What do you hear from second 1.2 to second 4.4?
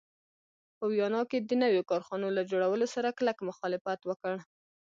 کې د نویو کارخانو له جوړولو سره کلک مخالفت وکړ.